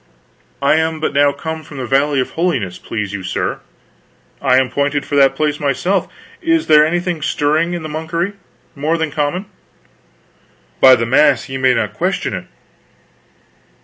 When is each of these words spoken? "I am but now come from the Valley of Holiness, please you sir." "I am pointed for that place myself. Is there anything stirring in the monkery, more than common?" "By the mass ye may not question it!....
"I 0.63 0.77
am 0.77 0.99
but 0.99 1.13
now 1.13 1.31
come 1.31 1.61
from 1.63 1.77
the 1.77 1.85
Valley 1.85 2.19
of 2.19 2.31
Holiness, 2.31 2.79
please 2.79 3.13
you 3.13 3.21
sir." 3.21 3.59
"I 4.41 4.57
am 4.57 4.71
pointed 4.71 5.05
for 5.05 5.15
that 5.15 5.35
place 5.35 5.59
myself. 5.59 6.11
Is 6.41 6.65
there 6.65 6.83
anything 6.83 7.21
stirring 7.21 7.75
in 7.75 7.83
the 7.83 7.87
monkery, 7.87 8.33
more 8.75 8.97
than 8.97 9.11
common?" 9.11 9.45
"By 10.79 10.95
the 10.95 11.05
mass 11.05 11.49
ye 11.49 11.59
may 11.59 11.75
not 11.75 11.93
question 11.93 12.33
it!.... 12.33 12.45